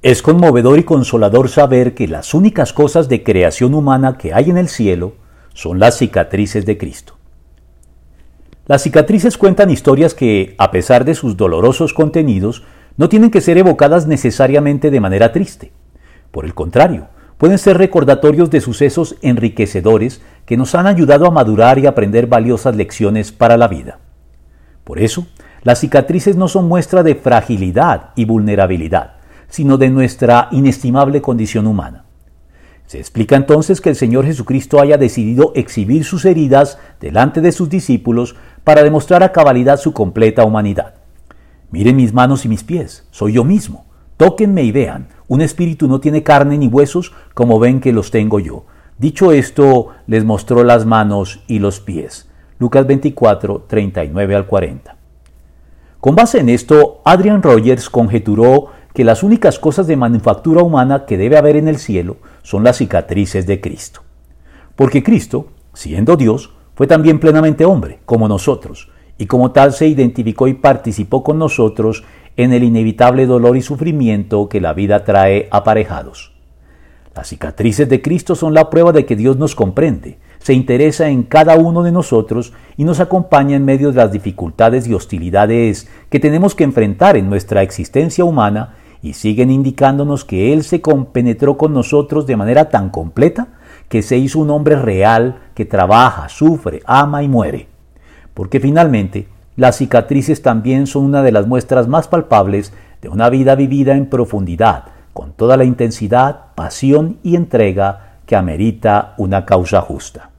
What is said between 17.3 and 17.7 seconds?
pueden